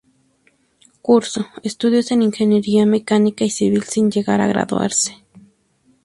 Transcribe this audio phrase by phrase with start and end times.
[1.03, 5.23] Cursó estudios en ingeniería mecánica y civil sin llegar a graduarse.